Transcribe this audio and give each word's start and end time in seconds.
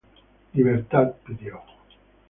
Libertad 0.55 1.13
pidió: 1.27 1.61